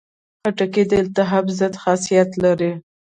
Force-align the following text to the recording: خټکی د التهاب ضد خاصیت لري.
خټکی 0.41 0.83
د 0.89 0.91
التهاب 1.03 1.45
ضد 1.59 1.73
خاصیت 1.83 2.29
لري. 2.43 2.71